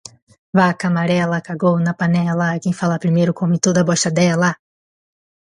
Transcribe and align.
Vaca 0.57 0.85
amarela 0.89 1.45
cagou 1.47 1.75
na 1.87 1.93
panela 2.01 2.59
quem 2.61 2.73
falar 2.79 2.97
primeiro 3.05 3.31
come 3.39 3.63
toda 3.65 3.85
bosta 3.89 4.09
dela. 4.17 4.51